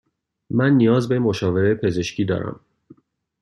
من 0.49 0.71
نیاز 0.73 1.07
به 1.09 1.19
مشاوره 1.19 1.75
پزشکی 1.75 2.25
دارم. 2.25 2.59